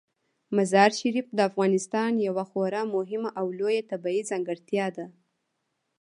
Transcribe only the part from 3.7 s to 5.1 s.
طبیعي ځانګړتیا ده.